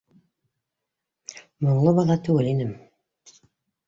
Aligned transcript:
Моңло 1.67 1.93
бала 1.99 2.15
түгел 2.29 2.49
инем 2.53 2.73